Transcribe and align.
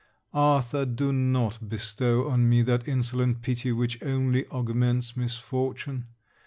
Arthur, 0.33 0.83
do 0.87 1.13
not 1.13 1.69
bestow 1.69 2.27
on 2.27 2.49
me 2.49 2.63
that 2.63 2.87
insolent 2.87 3.43
pity 3.43 3.71
which 3.71 4.01
only 4.01 4.47
augments 4.47 5.15
misfortune. 5.15 6.07